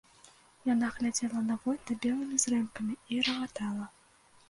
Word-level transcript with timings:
Яна 0.73 0.89
глядзела 0.95 1.43
на 1.51 1.59
войта 1.67 1.99
белымі 2.07 2.43
зрэнкамі 2.47 3.01
і 3.13 3.25
рагатала. 3.31 3.93